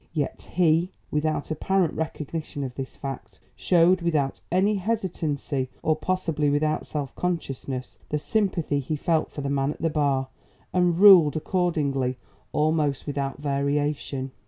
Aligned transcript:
Yet 0.13 0.47
HE, 0.53 0.91
without 1.11 1.51
apparent 1.51 1.93
recognition 1.93 2.63
of 2.63 2.73
this 2.73 2.95
fact, 2.95 3.39
showed 3.55 4.01
without 4.01 4.41
any 4.51 4.73
hesitancy 4.77 5.69
or 5.83 5.95
possibly 5.95 6.49
without 6.49 6.87
self 6.87 7.13
consciousness, 7.15 7.99
the 8.09 8.17
sympathy 8.17 8.79
he 8.79 8.95
felt 8.95 9.31
for 9.31 9.41
the 9.41 9.49
man 9.51 9.69
at 9.69 9.79
the 9.79 9.91
bar, 9.91 10.29
and 10.73 10.97
ruled 10.99 11.35
accordingly 11.35 12.17
almost 12.51 13.05
without 13.05 13.37
variation. 13.37 14.31